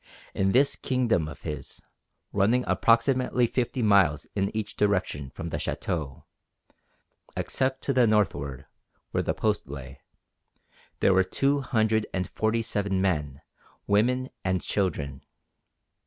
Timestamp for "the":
5.49-5.57, 7.93-8.07, 9.21-9.35